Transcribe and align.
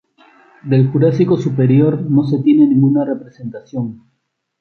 Del 0.63 0.87
Jurásico 0.91 1.37
superior 1.37 2.01
no 2.09 2.23
se 2.23 2.39
tiene 2.41 2.65
ninguna 2.65 3.05
representación. 3.05 4.01